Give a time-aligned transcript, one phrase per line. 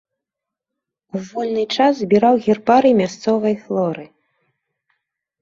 [1.19, 4.05] У вольны час збіраў гербарый мясцовай флоры.